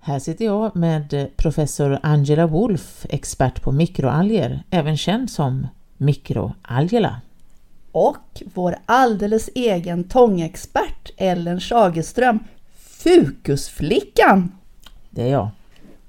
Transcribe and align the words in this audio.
Här 0.00 0.18
sitter 0.18 0.44
jag 0.44 0.76
med 0.76 1.30
professor 1.36 1.98
Angela 2.02 2.46
Wolf, 2.46 3.06
expert 3.08 3.62
på 3.62 3.72
mikroalger, 3.72 4.62
även 4.70 4.96
känd 4.96 5.30
som 5.30 5.66
Mikroalgela. 5.96 7.20
Och 7.92 8.42
vår 8.54 8.76
alldeles 8.86 9.50
egen 9.54 10.04
tångexpert 10.04 11.10
Ellen 11.16 11.60
Schagerström, 11.60 12.38
Fukusflickan. 12.78 14.52
Det 15.10 15.22
är 15.22 15.32
jag. 15.32 15.50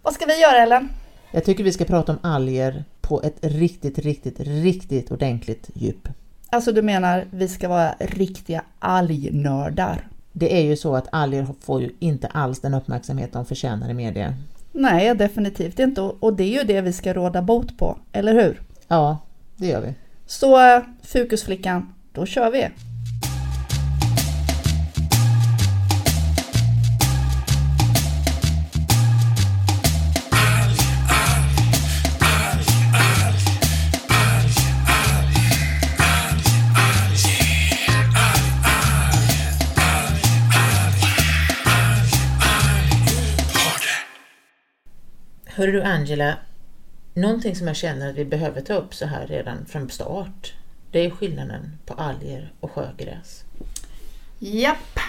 Vad 0.02 0.14
ska 0.14 0.26
vi 0.26 0.42
göra 0.42 0.58
Ellen? 0.58 0.90
Jag 1.32 1.44
tycker 1.46 1.64
vi 1.64 1.72
ska 1.72 1.86
prata 1.86 2.12
om 2.12 2.18
alger 2.22 2.84
på 3.02 3.22
ett 3.22 3.38
riktigt, 3.42 4.00
riktigt, 4.00 4.40
riktigt 4.40 5.12
ordentligt 5.12 5.70
djup. 5.74 6.08
Alltså 6.50 6.72
du 6.72 6.82
menar 6.82 7.28
vi 7.32 7.48
ska 7.48 7.70
vara 7.70 7.96
riktiga 8.00 8.64
algnördar? 8.80 10.08
Det 10.32 10.58
är 10.58 10.62
ju 10.62 10.76
så 10.76 10.96
att 10.96 11.08
alger 11.12 11.48
får 11.62 11.82
ju 11.82 11.90
inte 12.00 12.28
alls 12.28 12.60
den 12.60 12.74
uppmärksamhet 12.74 13.34
de 13.34 13.46
förtjänar 13.46 13.90
i 13.90 13.94
media. 13.94 14.34
Nej, 14.72 15.16
definitivt 15.16 15.80
inte. 15.80 16.02
Och 16.02 16.34
det 16.34 16.44
är 16.44 16.60
ju 16.60 16.64
det 16.64 16.82
vi 16.82 16.94
ska 16.94 17.14
råda 17.14 17.42
bot 17.42 17.78
på, 17.78 17.98
eller 18.12 18.34
hur? 18.34 18.62
Ja, 18.88 19.18
det 19.56 19.68
gör 19.68 19.82
vi. 19.82 19.94
Så 20.26 20.82
Fukusflickan, 21.04 21.94
då 22.14 22.26
kör 22.26 22.52
vi! 22.52 22.68
Hörru 45.60 45.72
du 45.72 45.84
Angela, 45.84 46.38
någonting 47.14 47.56
som 47.56 47.68
jag 47.68 47.76
känner 47.76 48.10
att 48.10 48.16
vi 48.16 48.26
behöver 48.26 48.62
ta 48.62 48.74
upp 48.74 48.94
så 48.94 49.06
här 49.06 49.28
redan 49.28 49.66
från 49.66 49.90
start, 49.90 50.54
det 50.92 51.06
är 51.06 51.10
skillnaden 51.10 51.78
på 51.86 51.94
alger 51.94 52.54
och 52.60 52.72
sjögräs. 52.72 53.44
Japp! 54.40 55.00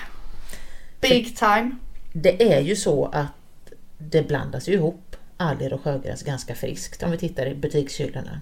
Big 1.00 1.36
time! 1.36 1.70
Det 2.12 2.52
är 2.52 2.60
ju 2.60 2.76
så 2.76 3.06
att 3.06 3.72
det 3.98 4.22
blandas 4.22 4.68
ju 4.68 4.72
ihop 4.72 5.16
alger 5.36 5.72
och 5.72 5.82
sjögräs 5.82 6.22
ganska 6.22 6.54
friskt 6.54 7.02
om 7.02 7.10
vi 7.10 7.18
tittar 7.18 7.46
i 7.46 7.54
butikshyllorna. 7.54 8.40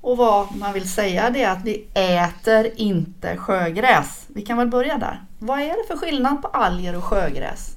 Och 0.00 0.16
vad 0.16 0.56
man 0.56 0.72
vill 0.72 0.88
säga 0.88 1.30
det 1.30 1.42
är 1.42 1.50
att 1.50 1.64
vi 1.64 1.86
äter 1.94 2.70
inte 2.76 3.36
sjögräs. 3.36 4.26
Vi 4.28 4.42
kan 4.42 4.58
väl 4.58 4.68
börja 4.68 4.98
där. 4.98 5.22
Vad 5.38 5.60
är 5.60 5.68
det 5.68 5.84
för 5.88 5.96
skillnad 5.96 6.42
på 6.42 6.48
alger 6.48 6.96
och 6.96 7.04
sjögräs? 7.04 7.76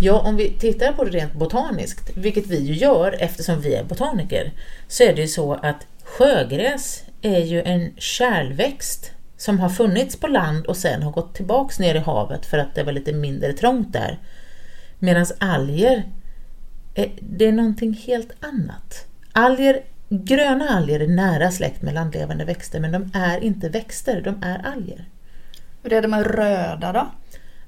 Ja, 0.00 0.20
om 0.20 0.36
vi 0.36 0.50
tittar 0.50 0.92
på 0.92 1.04
det 1.04 1.10
rent 1.10 1.32
botaniskt, 1.32 2.10
vilket 2.16 2.46
vi 2.46 2.60
ju 2.60 2.74
gör 2.74 3.16
eftersom 3.20 3.60
vi 3.60 3.74
är 3.74 3.84
botaniker, 3.84 4.52
så 4.88 5.02
är 5.02 5.14
det 5.14 5.20
ju 5.20 5.28
så 5.28 5.54
att 5.54 5.86
sjögräs 6.04 7.04
är 7.22 7.38
ju 7.38 7.62
en 7.62 7.92
kärlväxt 7.96 9.12
som 9.36 9.58
har 9.58 9.68
funnits 9.68 10.16
på 10.16 10.26
land 10.26 10.66
och 10.66 10.76
sen 10.76 11.02
har 11.02 11.12
gått 11.12 11.34
tillbaks 11.34 11.78
ner 11.78 11.94
i 11.94 11.98
havet 11.98 12.46
för 12.46 12.58
att 12.58 12.74
det 12.74 12.82
var 12.82 12.92
lite 12.92 13.12
mindre 13.12 13.52
trångt 13.52 13.92
där. 13.92 14.18
Medan 14.98 15.26
alger, 15.38 16.02
det 17.20 17.44
är 17.44 17.52
någonting 17.52 17.92
helt 17.92 18.32
annat. 18.44 19.06
Alger, 19.32 19.80
gröna 20.08 20.68
alger 20.68 21.00
är 21.00 21.08
nära 21.08 21.50
släkt 21.50 21.82
med 21.82 21.94
landlevande 21.94 22.44
växter 22.44 22.80
men 22.80 22.92
de 22.92 23.10
är 23.14 23.44
inte 23.44 23.68
växter, 23.68 24.20
de 24.20 24.42
är 24.42 24.66
alger. 24.66 25.08
Hur 25.82 25.92
är 25.92 26.02
det 26.02 26.08
med 26.08 26.26
röda 26.26 26.92
då? 26.92 27.06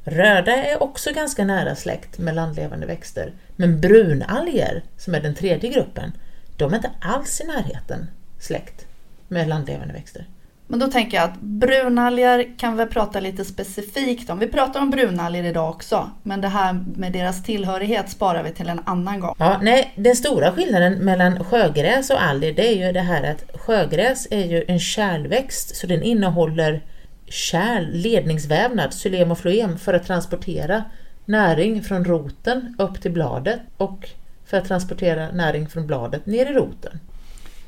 Röda 0.04 0.52
är 0.52 0.82
också 0.82 1.12
ganska 1.12 1.44
nära 1.44 1.74
släkt 1.74 2.18
med 2.18 2.34
landlevande 2.34 2.86
växter, 2.86 3.32
men 3.56 3.80
brunalger, 3.80 4.82
som 4.96 5.14
är 5.14 5.20
den 5.20 5.34
tredje 5.34 5.70
gruppen, 5.70 6.12
de 6.56 6.72
är 6.72 6.77
inte 6.77 6.91
alls 7.00 7.41
i 7.41 7.44
närheten 7.46 8.10
släkt 8.38 8.86
med 9.28 9.48
landlevande 9.48 9.94
växter. 9.94 10.26
Men 10.70 10.78
då 10.78 10.87
tänker 10.87 11.16
jag 11.16 11.25
att 11.25 11.41
brunalger 11.41 12.58
kan 12.58 12.76
vi 12.76 12.87
prata 12.87 13.20
lite 13.20 13.44
specifikt 13.44 14.31
om. 14.31 14.38
Vi 14.38 14.47
pratar 14.47 14.81
om 14.81 14.91
brunalger 14.91 15.44
idag 15.44 15.70
också, 15.70 16.10
men 16.22 16.41
det 16.41 16.48
här 16.48 16.84
med 16.97 17.12
deras 17.12 17.42
tillhörighet 17.42 18.10
sparar 18.10 18.42
vi 18.42 18.50
till 18.50 18.69
en 18.69 18.81
annan 18.84 19.20
gång. 19.20 19.34
Ja, 19.38 19.58
nej, 19.62 19.92
den 19.97 20.16
stora 20.16 20.53
skillnaden 20.53 20.92
mellan 20.92 21.44
sjögräs 21.44 22.10
och 22.10 22.22
alger 22.22 22.53
det 22.53 22.69
är 22.69 22.87
ju 22.87 22.92
det 22.92 23.00
här 23.00 23.22
att 23.22 23.60
sjögräs 23.60 24.28
är 24.31 24.47
ju 24.47 24.64
en 24.69 24.81
kärlväxt 24.81 25.76
så 25.76 25.87
den 25.87 26.03
innehåller 26.03 26.82
kärl, 27.31 27.91
ledningsvävnad, 27.93 28.91
xylem 28.91 29.31
och 29.31 29.39
floem 29.39 29.78
för 29.78 29.94
att 29.94 30.06
transportera 30.06 30.84
näring 31.25 31.83
från 31.83 32.05
roten 32.05 32.77
upp 32.78 33.03
till 33.03 33.12
bladet 33.12 33.61
och 33.77 34.09
för 34.47 34.56
att 34.56 34.69
transportera 34.69 35.31
näring 35.31 35.69
från 35.69 35.87
bladet 35.87 36.27
ner 36.27 36.47
i 36.47 36.55
roten. 36.55 37.00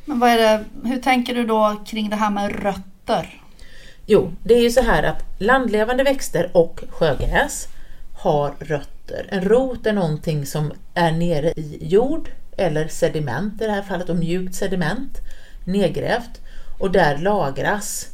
Men 0.04 0.20
vad 0.20 0.30
är 0.30 0.38
det, 0.38 0.64
hur 0.84 0.98
tänker 0.98 1.34
du 1.34 1.46
då 1.46 1.82
kring 1.86 2.10
det 2.10 2.16
här 2.16 2.30
med 2.30 2.62
rötter? 2.62 3.42
Jo, 4.06 4.32
det 4.44 4.54
är 4.54 4.62
ju 4.62 4.70
så 4.70 4.82
här 4.82 5.02
att 5.02 5.24
landlevande 5.38 6.04
växter 6.04 6.50
och 6.52 6.84
sjögräs 6.88 7.68
har 8.18 8.54
rötter. 8.58 9.26
En 9.28 9.44
rot 9.44 9.86
är 9.86 9.92
någonting 9.92 10.46
som 10.46 10.72
är 10.94 11.12
nere 11.12 11.52
i 11.56 11.78
jord 11.80 12.30
eller 12.56 12.88
sediment, 12.88 13.62
i 13.62 13.64
det 13.64 13.72
här 13.72 13.82
fallet 13.82 14.08
och 14.08 14.16
mjukt 14.16 14.54
sediment, 14.54 15.18
nedgrävt 15.64 16.40
och 16.78 16.90
där 16.90 17.18
lagras 17.18 18.09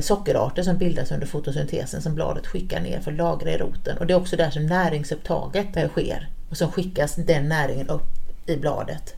sockerarter 0.00 0.62
som 0.62 0.78
bildas 0.78 1.12
under 1.12 1.26
fotosyntesen 1.26 2.02
som 2.02 2.14
bladet 2.14 2.46
skickar 2.46 2.80
ner 2.80 3.00
för 3.00 3.10
att 3.10 3.18
lagra 3.18 3.50
i 3.50 3.58
roten. 3.58 3.98
Och 3.98 4.06
det 4.06 4.12
är 4.12 4.18
också 4.18 4.36
där 4.36 4.50
som 4.50 4.66
näringsupptaget 4.66 5.76
eh, 5.76 5.88
sker 5.88 6.28
och 6.50 6.56
som 6.56 6.72
skickas 6.72 7.14
den 7.14 7.48
näringen 7.48 7.88
upp 7.88 8.08
i 8.46 8.56
bladet. 8.56 9.14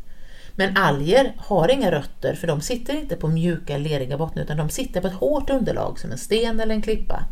Men 0.57 0.77
alger 0.77 1.35
har 1.39 1.71
inga 1.71 1.91
rötter 1.91 2.35
för 2.35 2.47
de 2.47 2.61
sitter 2.61 2.95
inte 2.95 3.17
på 3.17 3.29
mjuka 3.29 3.79
leriga 3.79 4.19
bottnar 4.19 4.43
utan 4.43 4.57
de 4.57 4.69
sitter 4.69 5.01
på 5.01 5.07
ett 5.07 5.15
hårt 5.15 5.51
underlag 5.51 5.99
som 5.99 6.13
en 6.13 6.19
sten 6.19 6.61
eller 6.61 6.75
en 6.75 6.83
klippa. 6.83 7.25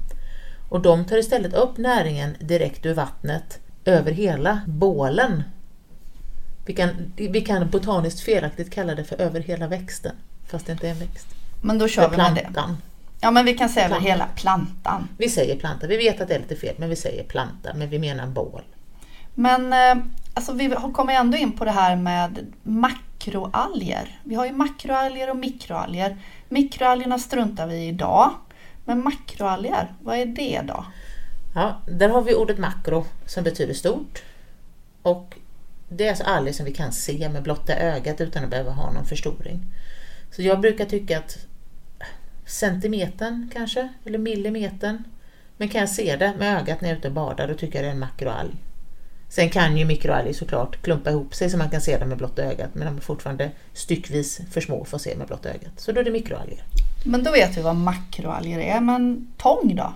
Och 0.69 0.81
de 0.81 1.05
tar 1.05 1.17
istället 1.17 1.55
upp 1.55 1.77
näringen 1.77 2.37
direkt 2.41 2.87
ur 2.87 2.95
vattnet 2.95 3.59
över 3.85 4.13
hela 4.13 4.61
bålen. 4.67 5.43
Vi 6.67 6.75
kan, 6.75 6.91
vi 7.17 7.41
kan 7.41 7.71
botaniskt 7.71 8.21
felaktigt 8.21 8.71
kalla 8.71 8.95
det 8.95 9.05
för 9.05 9.21
över 9.21 9.41
hela 9.41 9.67
växten 9.67 10.13
fast 10.49 10.67
det 10.67 10.73
inte 10.73 10.87
är 10.87 10.91
en 10.91 10.99
växt. 10.99 11.27
Men 11.61 11.79
då 11.79 11.89
kör 11.89 12.11
vi 12.11 12.17
med 12.17 12.35
det. 12.35 12.77
Ja 13.21 13.31
men 13.31 13.45
vi 13.45 13.55
kan 13.55 13.69
säga 13.69 13.87
över 13.87 14.01
hela 14.01 14.27
plantan. 14.27 15.09
Vi 15.19 15.29
säger 15.29 15.57
planta, 15.57 15.87
vi 15.87 15.97
vet 15.97 16.21
att 16.21 16.29
det 16.29 16.35
är 16.35 16.39
lite 16.39 16.57
fel 16.57 16.75
men 16.79 16.89
vi 16.89 16.97
säger 16.97 17.25
planta 17.25 17.75
men 17.75 17.89
vi 17.89 17.99
menar 17.99 18.27
bål. 18.27 18.63
Men 19.35 19.73
eh, 19.73 20.05
alltså, 20.35 20.53
vi 20.53 20.77
kommer 20.95 21.15
ändå 21.15 21.37
in 21.37 21.53
på 21.53 21.65
det 21.65 21.71
här 21.71 21.97
med 21.97 22.53
makroalger. 22.63 24.21
Vi 24.25 24.35
har 24.35 24.47
ju 24.47 24.53
makroalger 24.53 25.31
och 25.31 25.37
mikroalger. 25.37 26.17
Mikroalgerna 26.49 27.19
struntar 27.19 27.67
vi 27.67 27.75
i 27.75 27.89
idag. 27.89 28.31
Men 28.85 29.05
makroalger, 29.05 29.93
vad 30.03 30.17
är 30.17 30.27
det 30.27 30.61
då? 30.65 30.85
Ja, 31.55 31.81
där 31.87 32.09
har 32.09 32.23
vi 32.23 32.35
ordet 32.35 32.59
makro 32.59 33.05
som 33.27 33.45
betyder 33.45 33.75
stort. 33.75 34.23
Och 35.03 35.37
det 35.89 36.05
är 36.05 36.09
alltså 36.09 36.25
alger 36.25 36.53
som 36.53 36.65
vi 36.65 36.75
kan 36.75 36.93
se 36.93 37.29
med 37.29 37.43
blotta 37.43 37.77
ögat 37.77 38.21
utan 38.21 38.45
att 38.45 38.51
behöva 38.51 38.71
ha 38.71 38.93
någon 38.93 39.07
förstoring. 39.07 39.65
Så 40.31 40.43
jag 40.43 40.61
brukar 40.61 40.85
tycka 40.85 41.19
att 41.19 41.48
centimetern 42.49 43.51
kanske, 43.55 43.89
eller 44.05 44.19
millimetern. 44.19 45.05
Men 45.57 45.69
kan 45.69 45.81
jag 45.81 45.91
se 45.91 46.17
det 46.17 46.35
med 46.39 46.61
ögat 46.61 46.81
när 46.81 46.89
jag 46.89 46.95
är 46.95 46.99
ute 46.99 47.09
och 47.09 47.15
badar, 47.15 47.49
då 47.49 47.55
tycker 47.55 47.75
jag 47.75 47.85
det 47.85 47.89
är 47.89 47.93
en 47.93 47.99
makroalg. 47.99 48.55
Sen 49.29 49.51
kan 49.51 49.77
ju 49.77 49.85
mikroalger 49.85 50.33
såklart 50.33 50.83
klumpa 50.83 51.11
ihop 51.11 51.35
sig 51.35 51.51
så 51.51 51.57
man 51.57 51.71
kan 51.71 51.81
se 51.81 51.99
dem 51.99 52.09
med 52.09 52.19
blotta 52.19 52.43
ögat, 52.43 52.71
men 52.73 52.87
de 52.87 52.97
är 52.97 53.01
fortfarande 53.01 53.51
styckvis 53.73 54.41
för 54.51 54.61
små 54.61 54.85
för 54.85 54.97
att 54.97 55.03
se 55.03 55.17
med 55.17 55.27
blotta 55.27 55.49
ögat. 55.49 55.73
Så 55.77 55.93
då 55.93 56.01
är 56.01 56.05
det 56.05 56.11
mikroalger. 56.11 56.63
Men 57.05 57.25
då 57.25 57.33
vet 57.33 57.57
vi 57.57 57.63
vad 57.63 57.77
makroalger 57.77 58.59
är, 58.59 58.81
men 58.81 59.33
tång 59.37 59.77
då? 59.77 59.93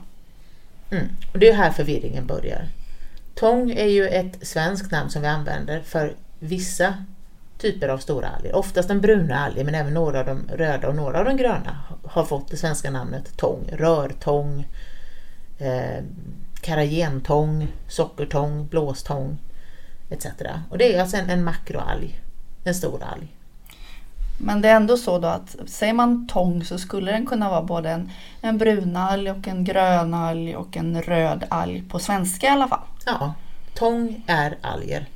Mm. 0.90 1.06
Och 1.32 1.38
det 1.38 1.48
är 1.48 1.54
här 1.54 1.70
förvirringen 1.70 2.26
börjar. 2.26 2.68
Tång 3.34 3.70
är 3.70 3.86
ju 3.86 4.08
ett 4.08 4.46
svenskt 4.46 4.90
namn 4.90 5.10
som 5.10 5.22
vi 5.22 5.28
använder 5.28 5.80
för 5.80 6.14
vissa 6.38 6.94
typer 7.62 7.88
av 7.88 7.98
stora 7.98 8.28
alger. 8.28 8.56
Oftast 8.56 8.88
den 8.88 9.00
bruna 9.00 9.38
alger 9.38 9.64
men 9.64 9.74
även 9.74 9.94
några 9.94 10.20
av 10.20 10.26
de 10.26 10.48
röda 10.56 10.88
och 10.88 10.96
några 10.96 11.18
av 11.18 11.24
de 11.24 11.36
gröna 11.36 11.78
har 12.04 12.24
fått 12.24 12.50
det 12.50 12.56
svenska 12.56 12.90
namnet 12.90 13.36
tång. 13.36 13.70
Rörtång, 13.72 14.66
eh, 15.58 16.04
karagentång, 16.60 17.68
sockertång, 17.88 18.66
blåstång 18.66 19.38
etc. 20.10 20.26
Och 20.70 20.78
det 20.78 20.94
är 20.94 21.00
alltså 21.00 21.16
en, 21.16 21.30
en 21.30 21.44
makroalg, 21.44 22.20
en 22.64 22.74
stor 22.74 23.02
alg. 23.02 23.36
Men 24.38 24.62
det 24.62 24.68
är 24.68 24.76
ändå 24.76 24.96
så 24.96 25.18
då 25.18 25.28
att 25.28 25.56
säger 25.66 25.92
man 25.92 26.26
tång 26.28 26.64
så 26.64 26.78
skulle 26.78 27.12
den 27.12 27.26
kunna 27.26 27.50
vara 27.50 27.62
både 27.62 27.90
en, 27.90 28.10
en 28.40 28.58
brunalg 28.58 29.30
och 29.30 29.48
en 29.48 29.64
grönalg 29.64 30.56
och 30.56 30.76
en 30.76 31.02
röd 31.02 31.44
alg 31.48 31.82
på 31.88 31.98
svenska 31.98 32.46
i 32.46 32.50
alla 32.50 32.68
fall. 32.68 32.86
Ja, 33.06 33.34
tång 33.74 34.24
är 34.26 34.58
alger. 34.62 35.06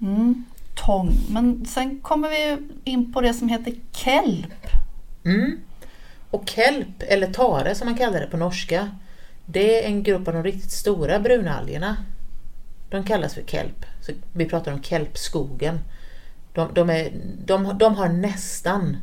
Mm 0.00 0.44
tång. 0.74 1.12
Men 1.28 1.66
sen 1.66 2.00
kommer 2.00 2.28
vi 2.28 2.58
in 2.84 3.12
på 3.12 3.20
det 3.20 3.34
som 3.34 3.48
heter 3.48 3.74
kelp. 3.92 4.66
Mm. 5.24 5.60
Och 6.30 6.48
kelp, 6.48 7.02
eller 7.02 7.32
tare 7.32 7.74
som 7.74 7.88
man 7.88 7.98
kallar 7.98 8.20
det 8.20 8.26
på 8.26 8.36
norska, 8.36 8.90
det 9.46 9.84
är 9.84 9.88
en 9.88 10.02
grupp 10.02 10.28
av 10.28 10.34
de 10.34 10.42
riktigt 10.42 10.70
stora 10.70 11.18
brunalgerna. 11.20 11.96
De 12.90 13.04
kallas 13.04 13.34
för 13.34 13.42
kelp. 13.42 13.86
Så 14.00 14.12
vi 14.32 14.48
pratar 14.48 14.72
om 14.72 14.82
kelpskogen. 14.82 15.78
De, 16.52 16.74
de, 16.74 16.90
är, 16.90 17.12
de, 17.44 17.78
de 17.78 17.94
har 17.94 18.08
nästan 18.08 18.96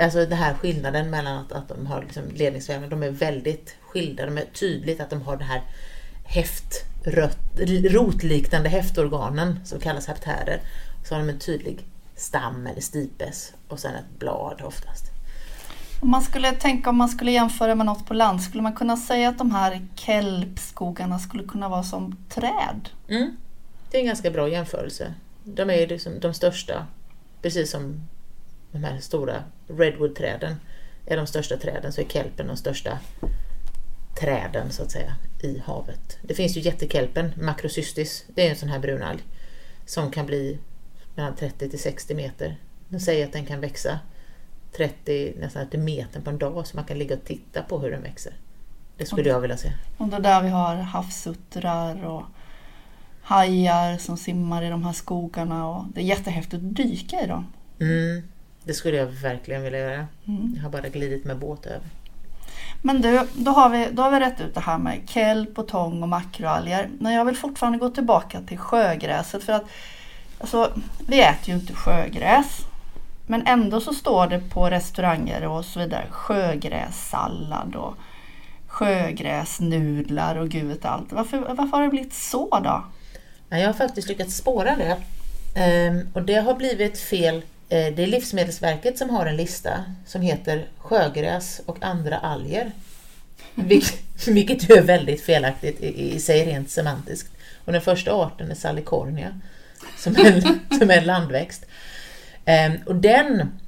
alltså 0.00 0.18
den 0.18 0.38
här 0.38 0.54
skillnaden 0.54 1.10
mellan 1.10 1.38
att, 1.38 1.52
att 1.52 1.68
de 1.68 1.86
har 1.86 2.02
liksom 2.02 2.22
ledningsvävnad, 2.34 2.90
de 2.90 3.02
är 3.02 3.10
väldigt 3.10 3.76
skilda. 3.80 4.26
De 4.26 4.38
är 4.38 4.44
tydligt 4.44 5.00
att 5.00 5.10
de 5.10 5.22
har 5.22 5.36
det 5.36 5.44
här 5.44 5.62
häft, 6.24 6.84
rött, 7.10 7.38
rotliknande 7.90 8.68
häftorganen 8.68 9.60
som 9.64 9.80
kallas 9.80 10.06
haptärer. 10.06 10.60
Så 11.04 11.14
har 11.14 11.20
de 11.20 11.28
en 11.28 11.38
tydlig 11.38 11.86
stam 12.16 12.66
eller 12.66 12.80
stipes 12.80 13.52
och 13.68 13.78
sen 13.78 13.94
ett 13.94 14.18
blad 14.18 14.62
oftast. 14.64 15.04
Om 16.00 16.10
man 16.10 16.22
skulle 16.22 16.52
tänka 16.52 16.90
om 16.90 16.96
man 16.96 17.08
skulle 17.08 17.30
jämföra 17.30 17.74
med 17.74 17.86
något 17.86 18.06
på 18.06 18.14
land, 18.14 18.42
skulle 18.42 18.62
man 18.62 18.72
kunna 18.72 18.96
säga 18.96 19.28
att 19.28 19.38
de 19.38 19.50
här 19.50 19.86
kelpskogarna 19.94 21.18
skulle 21.18 21.44
kunna 21.44 21.68
vara 21.68 21.82
som 21.82 22.16
träd? 22.28 22.88
Mm. 23.08 23.36
Det 23.90 23.96
är 23.96 24.00
en 24.00 24.06
ganska 24.06 24.30
bra 24.30 24.48
jämförelse. 24.48 25.14
De 25.44 25.70
är 25.70 25.86
liksom 25.86 26.20
de 26.20 26.34
största, 26.34 26.86
precis 27.42 27.70
som 27.70 28.08
de 28.72 28.84
här 28.84 28.98
stora 29.00 29.42
redwoodträden 29.68 30.56
är 31.06 31.16
de 31.16 31.26
största 31.26 31.56
träden 31.56 31.92
så 31.92 32.00
är 32.00 32.04
kelpen 32.04 32.46
de 32.46 32.56
största 32.56 32.98
träden 34.20 34.70
så 34.70 34.82
att 34.82 34.90
säga 34.90 35.14
i 35.42 35.58
havet. 35.58 36.18
Det 36.22 36.34
finns 36.34 36.56
ju 36.56 36.60
jättekelpen, 36.60 37.32
macrocystis, 37.40 38.24
det 38.34 38.46
är 38.46 38.50
en 38.50 38.56
sån 38.56 38.68
här 38.68 38.78
brunalg 38.78 39.20
som 39.86 40.10
kan 40.10 40.26
bli 40.26 40.58
mellan 41.14 41.36
30 41.36 41.70
till 41.70 41.78
60 41.78 42.14
meter. 42.14 42.56
De 42.88 43.00
säger 43.00 43.26
att 43.26 43.32
den 43.32 43.46
kan 43.46 43.60
växa 43.60 43.98
30 44.76 45.34
nästan 45.38 45.70
till 45.70 45.80
metern 45.80 46.22
på 46.22 46.30
en 46.30 46.38
dag 46.38 46.66
så 46.66 46.76
man 46.76 46.84
kan 46.84 46.98
ligga 46.98 47.16
och 47.16 47.24
titta 47.24 47.62
på 47.62 47.78
hur 47.78 47.90
den 47.90 48.02
växer. 48.02 48.32
Det 48.96 49.06
skulle 49.06 49.28
jag 49.28 49.40
vilja 49.40 49.56
se. 49.56 49.72
Och 49.96 50.12
är 50.12 50.20
där 50.20 50.42
vi 50.42 50.48
har 50.48 50.74
havsuttrar 50.74 52.04
och 52.04 52.22
hajar 53.22 53.98
som 53.98 54.16
simmar 54.16 54.62
i 54.62 54.68
de 54.68 54.84
här 54.84 54.92
skogarna 54.92 55.68
och 55.68 55.84
det 55.94 56.00
är 56.00 56.04
jättehäftigt 56.04 56.54
att 56.54 56.76
dyka 56.76 57.24
i 57.24 57.26
dem. 57.26 57.46
Mm, 57.80 58.22
det 58.64 58.74
skulle 58.74 58.96
jag 58.96 59.06
verkligen 59.06 59.62
vilja 59.62 59.78
göra. 59.78 60.06
Mm. 60.26 60.52
Jag 60.56 60.62
har 60.62 60.70
bara 60.70 60.88
glidit 60.88 61.24
med 61.24 61.38
båt 61.38 61.66
över. 61.66 61.88
Men 62.82 63.00
du, 63.00 63.20
då 63.34 63.50
har, 63.50 63.68
vi, 63.68 63.88
då 63.92 64.02
har 64.02 64.10
vi 64.10 64.20
rätt 64.20 64.40
ut 64.40 64.54
det 64.54 64.60
här 64.60 64.78
med 64.78 65.00
kelp 65.08 65.58
och 65.58 65.68
tång 65.68 66.02
och 66.02 66.08
makroalger. 66.08 66.88
Men 66.98 67.12
jag 67.12 67.24
vill 67.24 67.36
fortfarande 67.36 67.78
gå 67.78 67.90
tillbaka 67.90 68.40
till 68.40 68.58
sjögräset 68.58 69.44
för 69.44 69.52
att 69.52 69.64
alltså, 70.40 70.72
vi 71.06 71.20
äter 71.20 71.48
ju 71.48 71.54
inte 71.54 71.74
sjögräs. 71.74 72.60
Men 73.26 73.46
ändå 73.46 73.80
så 73.80 73.92
står 73.92 74.26
det 74.26 74.38
på 74.50 74.70
restauranger 74.70 75.46
och 75.46 75.64
så 75.64 75.80
vidare 75.80 76.06
sjögrässallad 76.10 77.76
och 77.76 77.94
sjögräsnudlar 78.66 80.36
och 80.36 80.48
gud 80.48 80.68
vet 80.68 80.84
allt. 80.84 81.12
Varför, 81.12 81.38
varför 81.38 81.76
har 81.76 81.82
det 81.82 81.88
blivit 81.88 82.14
så 82.14 82.60
då? 82.64 82.84
Jag 83.48 83.66
har 83.66 83.72
faktiskt 83.72 84.08
lyckats 84.08 84.36
spåra 84.36 84.76
det. 84.76 84.96
Ehm, 85.54 86.08
och 86.12 86.22
det 86.22 86.34
har 86.34 86.54
blivit 86.54 87.00
fel. 87.00 87.42
Eh, 87.68 87.94
det 87.94 88.02
är 88.02 88.06
Livsmedelsverket 88.06 88.98
som 88.98 89.10
har 89.10 89.26
en 89.26 89.36
lista 89.36 89.84
som 90.06 90.22
heter 90.22 90.66
sjögräs 90.78 91.60
och 91.66 91.76
andra 91.80 92.18
alger. 92.18 92.72
Vilket 94.26 94.70
är 94.70 94.82
väldigt 94.82 95.22
felaktigt 95.22 95.80
i 95.80 96.20
sig 96.20 96.46
rent 96.46 96.70
semantiskt. 96.70 97.30
Och 97.64 97.72
den 97.72 97.82
första 97.82 98.12
arten 98.12 98.50
är 98.50 98.54
Salicornia 98.54 99.40
som 99.96 100.16
är, 100.16 100.40
som 100.78 100.90
är 100.90 100.98
en 100.98 101.04
landväxt. 101.04 101.66
Ehm, 102.44 102.72
och 102.86 102.96
den 102.96 103.58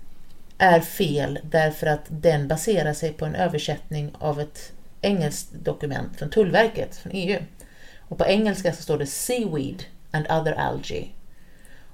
är 0.59 0.81
fel 0.81 1.39
därför 1.43 1.87
att 1.87 2.05
den 2.09 2.49
baserar 2.49 2.93
sig 2.93 3.13
på 3.13 3.25
en 3.25 3.35
översättning 3.35 4.11
av 4.19 4.41
ett 4.41 4.73
engelskt 5.01 5.53
dokument 5.53 6.19
från 6.19 6.31
Tullverket, 6.31 6.97
från 6.97 7.13
EU. 7.15 7.39
Och 7.99 8.19
på 8.19 8.27
engelska 8.27 8.73
så 8.73 8.83
står 8.83 8.99
det 8.99 9.07
Seaweed 9.07 9.85
and 10.11 10.27
other 10.27 10.53
algae. 10.53 11.07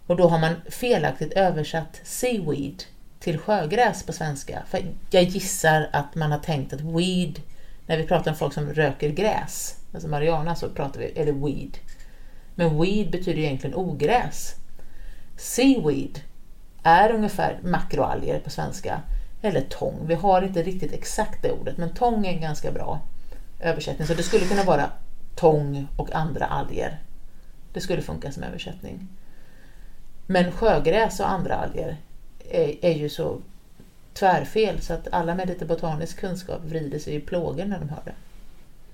Och 0.06 0.16
då 0.16 0.28
har 0.28 0.38
man 0.38 0.54
felaktigt 0.70 1.32
översatt 1.32 2.00
seaweed 2.04 2.82
till 3.20 3.38
sjögräs 3.38 4.02
på 4.02 4.12
svenska. 4.12 4.62
För 4.66 4.80
jag 5.10 5.22
gissar 5.22 5.88
att 5.92 6.14
man 6.14 6.32
har 6.32 6.38
tänkt 6.38 6.72
att 6.72 6.80
weed, 6.80 7.40
när 7.86 7.96
vi 7.96 8.06
pratar 8.06 8.30
om 8.30 8.36
folk 8.36 8.54
som 8.54 8.74
röker 8.74 9.10
gräs, 9.10 9.76
alltså 9.94 10.08
marijuana, 10.08 10.54
så 10.54 10.68
pratar 10.68 11.00
vi, 11.00 11.06
eller 11.06 11.32
weed. 11.32 11.78
Men 12.54 12.80
weed 12.80 13.10
betyder 13.10 13.38
egentligen 13.38 13.76
ogräs. 13.76 14.54
Seaweed 15.36 16.20
är 16.82 17.12
ungefär 17.12 17.58
makroalger 17.62 18.40
på 18.40 18.50
svenska, 18.50 19.00
eller 19.42 19.60
tång. 19.60 20.06
Vi 20.06 20.14
har 20.14 20.42
inte 20.42 20.62
riktigt 20.62 20.92
exakt 20.92 21.42
det 21.42 21.52
ordet, 21.52 21.76
men 21.76 21.94
tång 21.94 22.26
är 22.26 22.32
en 22.32 22.40
ganska 22.40 22.72
bra 22.72 23.00
översättning. 23.60 24.06
Så 24.06 24.14
det 24.14 24.22
skulle 24.22 24.44
kunna 24.44 24.62
vara 24.62 24.90
tång 25.34 25.88
och 25.96 26.12
andra 26.12 26.46
alger. 26.46 27.00
Det 27.72 27.80
skulle 27.80 28.02
funka 28.02 28.32
som 28.32 28.42
översättning. 28.42 29.08
Men 30.26 30.52
sjögräs 30.52 31.20
och 31.20 31.30
andra 31.30 31.54
alger 31.54 31.96
är, 32.50 32.84
är 32.84 32.94
ju 32.94 33.08
så 33.08 33.38
tvärfel 34.14 34.80
så 34.80 34.92
att 34.92 35.08
alla 35.12 35.34
med 35.34 35.48
lite 35.48 35.64
botanisk 35.64 36.20
kunskap 36.20 36.60
vrider 36.64 36.98
sig 36.98 37.14
i 37.14 37.20
plågor 37.20 37.64
när 37.64 37.78
de 37.78 37.88
hör 37.88 38.02
det. 38.04 38.14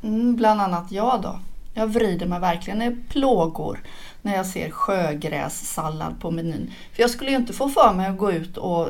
Mm, 0.06 0.36
bland 0.36 0.60
annat 0.60 0.92
jag 0.92 1.22
då. 1.22 1.40
Jag 1.74 1.86
vrider 1.86 2.26
mig 2.26 2.40
verkligen 2.40 2.82
i 2.82 2.96
plågor 3.08 3.82
när 4.22 4.36
jag 4.36 4.46
ser 4.46 4.70
sjögrässallad 4.70 6.20
på 6.20 6.30
menyn. 6.30 6.72
För 6.92 7.02
jag 7.02 7.10
skulle 7.10 7.30
ju 7.30 7.36
inte 7.36 7.52
få 7.52 7.68
för 7.68 7.92
mig 7.92 8.06
att 8.06 8.18
gå 8.18 8.32
ut 8.32 8.56
och 8.56 8.88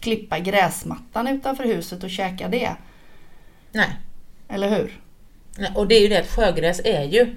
klippa 0.00 0.38
gräsmattan 0.38 1.28
utanför 1.28 1.64
huset 1.64 2.04
och 2.04 2.10
käka 2.10 2.48
det. 2.48 2.70
Nej. 3.72 3.98
Eller 4.48 4.68
hur? 4.68 5.00
Nej, 5.58 5.72
och 5.74 5.88
det 5.88 5.94
är 5.94 6.00
ju 6.00 6.08
det 6.08 6.20
att 6.20 6.30
sjögräs 6.30 6.80
är 6.84 7.04
ju 7.04 7.36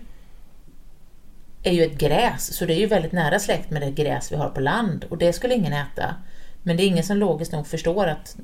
är 1.63 1.71
ju 1.71 1.83
ett 1.83 1.97
gräs, 1.97 2.57
så 2.57 2.65
det 2.65 2.73
är 2.73 2.79
ju 2.79 2.85
väldigt 2.85 3.11
nära 3.11 3.39
släkt 3.39 3.69
med 3.69 3.81
det 3.81 3.91
gräs 3.91 4.31
vi 4.31 4.35
har 4.35 4.49
på 4.49 4.61
land 4.61 5.05
och 5.09 5.17
det 5.17 5.33
skulle 5.33 5.53
ingen 5.53 5.73
äta. 5.73 6.15
Men 6.63 6.77
det 6.77 6.83
är 6.83 6.87
ingen 6.87 7.03
som 7.03 7.17
logiskt 7.17 7.51
nog 7.51 7.67
förstår 7.67 8.07
att 8.07 8.35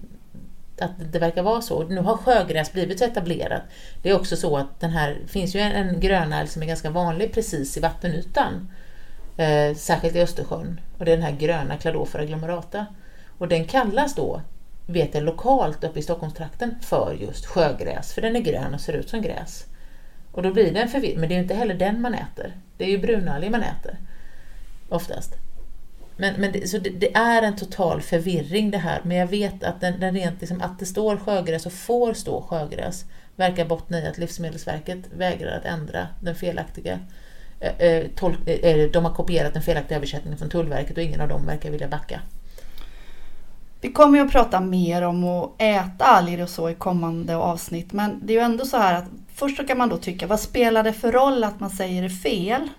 att 0.81 0.91
det 1.11 1.19
verkar 1.19 1.43
vara 1.43 1.61
så. 1.61 1.83
Nu 1.83 2.01
har 2.01 2.17
sjögräs 2.17 2.73
blivit 2.73 2.99
så 2.99 3.05
etablerat. 3.05 3.61
Det 4.01 4.09
är 4.09 4.15
också 4.15 4.35
så 4.35 4.57
att 4.57 4.79
den 4.79 4.89
här, 4.89 5.17
finns 5.27 5.55
ju 5.55 5.59
en, 5.59 5.71
en 5.71 5.99
grönalg 5.99 6.47
som 6.47 6.61
är 6.61 6.65
ganska 6.65 6.89
vanlig 6.89 7.33
precis 7.33 7.77
i 7.77 7.79
vattenytan. 7.79 8.71
Eh, 9.37 9.75
särskilt 9.75 10.15
i 10.15 10.21
Östersjön. 10.21 10.81
Och 10.97 11.05
det 11.05 11.11
är 11.11 11.17
den 11.17 11.25
här 11.25 11.37
gröna 11.37 11.77
Cladophora 11.77 12.25
glomerata. 12.25 12.85
Och 13.37 13.47
den 13.47 13.65
kallas 13.65 14.15
då, 14.15 14.41
vet 14.85 15.13
jag, 15.13 15.23
lokalt 15.23 15.83
uppe 15.83 15.99
i 15.99 16.03
Stockholmstrakten 16.03 16.75
för 16.81 17.17
just 17.19 17.45
sjögräs. 17.45 18.13
För 18.13 18.21
den 18.21 18.35
är 18.35 18.39
grön 18.39 18.73
och 18.73 18.81
ser 18.81 18.93
ut 18.93 19.09
som 19.09 19.21
gräs. 19.21 19.65
Och 20.38 20.44
då 20.44 20.54
blir 20.54 20.72
det 20.72 20.80
en 20.80 20.88
förvirring. 20.88 21.19
Men 21.19 21.30
det 21.30 21.36
är 21.36 21.38
ju 21.38 21.42
inte 21.42 21.54
heller 21.54 21.74
den 21.74 22.01
man 22.01 22.13
äter. 22.13 22.54
Det 22.78 22.84
är 22.84 22.89
ju 22.89 22.98
brunalger 22.98 23.50
man 23.50 23.63
äter. 23.63 23.98
Oftast. 24.89 25.36
Men, 26.17 26.34
men 26.38 26.51
det, 26.51 26.67
så 26.67 26.77
det, 26.77 26.89
det, 26.89 27.15
är 27.15 27.41
en 27.41 27.56
total 27.56 28.01
förvirring 28.01 28.72
det 28.72 28.77
här, 28.77 29.01
men 29.03 29.17
jag 29.17 29.27
vet 29.27 29.63
att, 29.63 29.82
den, 29.82 30.00
den 30.00 30.13
rent, 30.13 30.41
liksom, 30.41 30.62
att 30.62 30.79
det 30.79 30.86
står 30.86 31.17
sjögräs 31.17 31.65
och 31.65 31.74
får 31.74 32.13
stå 32.13 32.41
sjögräs 32.41 33.06
verkar 33.36 33.65
bottna 33.65 34.00
i 34.00 34.08
att 34.08 34.17
Livsmedelsverket 34.17 35.00
vägrar 35.15 35.58
att 35.58 35.65
ändra 35.65 36.08
den 36.22 36.36
felaktiga 36.36 37.00
eh, 37.60 37.75
eh, 37.77 38.06
eh 38.46 38.89
de 38.91 39.06
har 39.06 39.13
kopierat 39.13 39.53
den 39.53 39.63
felaktiga 39.63 39.98
översättningen 39.98 40.38
från 40.38 40.50
Tullverket 40.50 40.98
och 40.98 41.03
ingen 41.03 41.22
av 41.22 41.27
dem 41.27 41.46
verkar 41.46 41.72
vilja 41.72 41.88
backa. 41.88 42.22
Vi 43.81 43.91
kommer 43.91 44.17
ju 44.17 44.25
att 44.25 44.31
prata 44.31 44.60
mer 44.60 45.01
om 45.01 45.24
att 45.24 45.51
äta 45.57 46.05
alger 46.05 46.41
och 46.41 46.50
så 46.50 46.69
i 46.69 46.75
kommande 46.75 47.36
avsnitt, 47.36 47.93
men 47.93 48.19
det 48.24 48.34
är 48.34 48.38
ju 48.38 48.43
ändå 48.43 48.65
så 48.65 48.77
här 48.77 48.93
att 48.93 49.05
först 49.36 49.57
så 49.57 49.63
kan 49.63 49.77
man 49.77 49.89
då 49.89 49.98
tycka, 49.98 50.27
vad 50.27 50.39
spelar 50.39 50.84
det 50.84 50.93
för 50.93 51.12
roll 51.12 51.43
att 51.43 51.60
man 51.60 51.69
säger 51.69 52.03
det 52.03 52.10
fel? 52.10 52.69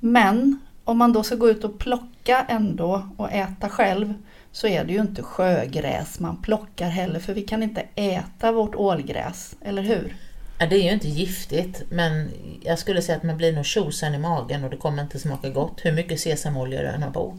Men 0.00 0.60
om 0.84 0.98
man 0.98 1.12
då 1.12 1.22
ska 1.22 1.34
gå 1.34 1.48
ut 1.48 1.64
och 1.64 1.78
plocka 1.78 2.46
ändå 2.48 3.08
och 3.16 3.32
äta 3.32 3.68
själv 3.68 4.14
så 4.52 4.66
är 4.66 4.84
det 4.84 4.92
ju 4.92 5.00
inte 5.00 5.22
sjögräs 5.22 6.20
man 6.20 6.42
plockar 6.42 6.88
heller 6.88 7.20
för 7.20 7.34
vi 7.34 7.42
kan 7.42 7.62
inte 7.62 7.84
äta 7.94 8.52
vårt 8.52 8.74
ålgräs, 8.74 9.56
eller 9.60 9.82
hur? 9.82 10.16
Ja, 10.58 10.66
det 10.66 10.76
är 10.76 10.82
ju 10.82 10.92
inte 10.92 11.08
giftigt 11.08 11.82
men 11.90 12.30
jag 12.62 12.78
skulle 12.78 13.02
säga 13.02 13.16
att 13.16 13.22
man 13.22 13.36
blir 13.36 13.52
nog 13.52 13.66
tjosan 13.66 14.14
i 14.14 14.18
magen 14.18 14.64
och 14.64 14.70
det 14.70 14.76
kommer 14.76 15.02
inte 15.02 15.18
smaka 15.18 15.48
gott 15.50 15.80
hur 15.84 15.92
mycket 15.92 16.20
sesamolja 16.20 16.82
du 16.82 16.88
än 16.88 17.02
har 17.02 17.10
på. 17.10 17.38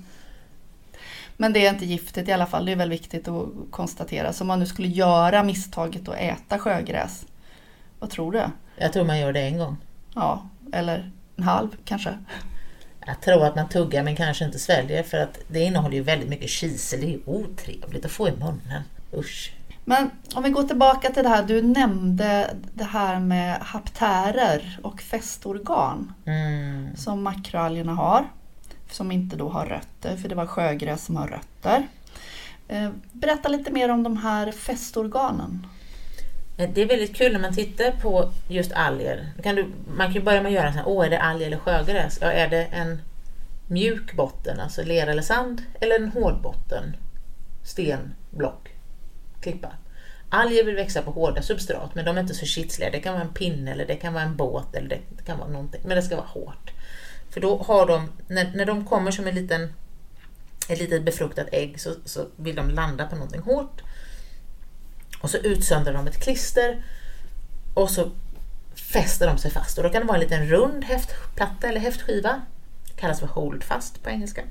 Men 1.42 1.54
det 1.54 1.66
är 1.66 1.70
inte 1.70 1.86
giftigt 1.86 2.28
i 2.28 2.32
alla 2.32 2.46
fall, 2.46 2.66
det 2.66 2.72
är 2.72 2.76
väl 2.76 2.90
viktigt 2.90 3.28
att 3.28 3.48
konstatera. 3.72 4.34
Så 4.34 4.44
om 4.44 4.48
man 4.48 4.60
nu 4.60 4.66
skulle 4.66 4.88
göra 4.88 5.44
misstaget 5.44 6.10
att 6.10 6.16
äta 6.16 6.60
sjögräs, 6.60 7.26
vad 8.00 8.10
tror 8.10 8.32
du? 8.32 8.44
Jag 8.78 8.94
tror 8.94 9.06
man 9.06 9.20
gör 9.20 9.34
det 9.34 9.42
en 9.42 9.58
gång. 9.58 9.78
Ja, 10.16 10.50
eller 10.74 11.12
en 11.36 11.44
halv 11.44 11.70
kanske. 11.86 12.18
Jag 13.06 13.22
tror 13.22 13.46
att 13.46 13.56
man 13.56 13.70
tuggar 13.70 14.04
men 14.04 14.16
kanske 14.16 14.46
inte 14.46 14.60
sväljer 14.60 15.04
för 15.04 15.18
att 15.18 15.40
det 15.48 15.60
innehåller 15.60 15.96
ju 15.96 16.04
väldigt 16.04 16.30
mycket 16.30 16.50
kisel. 16.50 17.02
Det 17.02 17.14
är 17.14 17.20
otrevligt 17.30 18.06
att 18.06 18.12
få 18.12 18.28
i 18.28 18.32
munnen. 18.32 18.84
Usch. 19.14 19.54
Men 19.86 20.12
om 20.36 20.44
vi 20.44 20.50
går 20.50 20.64
tillbaka 20.64 21.10
till 21.10 21.24
det 21.24 21.30
här, 21.30 21.44
du 21.44 21.62
nämnde 21.62 22.56
det 22.74 22.84
här 22.84 23.20
med 23.20 23.58
haptärer 23.62 24.80
och 24.84 25.02
fästorgan 25.02 26.14
mm. 26.26 26.96
som 26.96 27.24
makroalgerna 27.24 27.94
har. 27.94 28.26
Som 28.92 29.12
inte 29.12 29.36
då 29.36 29.50
har 29.50 29.66
rötter, 29.66 30.18
för 30.18 30.30
det 30.30 30.36
var 30.36 30.46
sjögräs 30.46 31.06
som 31.06 31.16
har 31.16 31.28
rötter. 31.28 31.88
Eh, 32.68 32.90
berätta 33.12 33.50
lite 33.50 33.72
mer 33.72 33.90
om 33.90 34.04
de 34.04 34.18
här 34.18 34.52
fästorganen. 34.52 35.68
Eh, 36.58 36.70
det 36.74 36.82
är 36.82 36.86
väldigt 36.86 37.16
kul 37.16 37.34
när 37.34 37.40
man 37.40 37.56
tittar 37.56 37.92
på 37.92 38.32
just 38.48 38.72
alger. 38.72 39.32
Kan 39.44 39.56
du, 39.56 39.68
man 39.96 40.08
kan 40.08 40.14
ju 40.14 40.22
börja 40.22 40.42
med 40.42 40.50
att 40.50 40.56
göra 40.56 40.72
så 40.72 40.78
här, 40.78 40.88
åh 40.88 41.06
är 41.06 41.10
det 41.10 41.20
alg 41.20 41.44
eller 41.44 41.58
sjögräs? 41.58 42.18
Ja, 42.22 42.32
är 42.32 42.50
det 42.50 42.64
en 42.64 43.02
mjuk 43.68 44.16
botten, 44.16 44.60
alltså 44.60 44.84
lera 44.84 45.12
eller 45.12 45.22
sand, 45.22 45.62
eller 45.82 45.96
en 45.96 46.10
hård 46.10 46.42
botten, 46.42 46.96
sten, 47.64 48.14
block, 48.30 48.70
klippa? 49.42 49.72
Alger 50.30 50.64
vill 50.64 50.76
växa 50.76 51.02
på 51.02 51.12
hårda 51.12 51.42
substrat, 51.42 51.96
men 51.96 52.06
de 52.06 52.18
är 52.18 52.22
inte 52.22 52.34
så 52.34 52.46
kitsliga. 52.46 52.90
Det 52.92 53.00
kan 53.00 53.14
vara 53.14 53.24
en 53.24 53.34
pinne, 53.34 53.72
eller 53.72 53.86
det 53.86 53.96
kan 53.96 54.14
vara 54.14 54.24
en 54.24 54.36
båt, 54.36 54.76
eller 54.76 54.90
det 54.90 55.24
kan 55.26 55.40
vara 55.40 55.50
någonting, 55.50 55.82
men 55.86 55.96
det 55.96 56.02
ska 56.02 56.16
vara 56.16 56.28
hårt. 56.28 56.72
För 57.30 57.42
då 57.42 57.58
har 57.58 57.88
de, 57.88 58.10
när, 58.28 58.52
när 58.56 58.66
de 58.66 58.86
kommer 58.86 59.12
som 59.12 59.28
en 59.28 59.36
liten, 59.36 59.74
ett 60.70 60.80
litet 60.80 61.06
befruktat 61.06 61.48
ägg 61.52 61.82
så, 61.82 61.94
så 62.06 62.28
vill 62.36 62.56
de 62.56 62.70
landa 62.70 63.08
på 63.08 63.16
någonting 63.16 63.42
hårt. 63.42 63.82
Och 65.22 65.30
så 65.30 65.38
utsöndrar 65.38 65.94
de 65.94 66.08
ett 66.08 66.24
klister 66.24 66.84
och 67.74 67.90
så 67.90 68.12
fäster 68.76 69.28
de 69.28 69.38
sig 69.38 69.52
fast. 69.52 69.78
Och 69.78 69.84
då 69.84 69.90
kan 69.90 70.02
det 70.02 70.08
vara 70.08 70.18
en 70.18 70.24
liten 70.24 70.48
rund 70.48 70.84
häftplatta 70.84 71.68
eller 71.68 71.80
häftskiva. 71.80 72.42
Det 72.88 73.02
kallas 73.02 73.20
för 73.20 73.28
holdfast 73.28 74.04
på 74.04 74.10
engelska. 74.10 74.44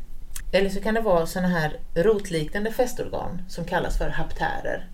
Eller 0.53 0.71
så 0.71 0.81
kan 0.81 0.95
det 0.95 1.01
vara 1.01 1.27
sådana 1.27 1.49
här 1.49 1.81
rotliknande 1.95 2.73
fästorgan 2.73 3.43
som 3.49 3.65
kallas 3.65 3.99
för 3.99 4.09
haptärer. 4.09 4.89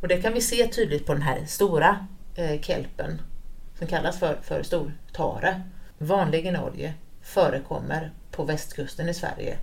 Och 0.00 0.08
det 0.08 0.22
kan 0.22 0.32
vi 0.32 0.40
se 0.40 0.66
tydligt 0.66 1.06
på 1.06 1.12
den 1.12 1.22
här 1.22 1.44
stora 1.46 2.06
eh, 2.34 2.60
kelpen 2.60 3.20
som 3.78 3.86
kallas 3.86 4.18
för, 4.18 4.38
för 4.42 4.62
stortare. 4.62 5.62
Vanlig 5.98 6.46
i 6.46 6.50
Norge, 6.50 6.94
förekommer 7.22 8.12
på 8.30 8.44
västkusten 8.44 9.08
i 9.08 9.14
Sverige 9.14 9.58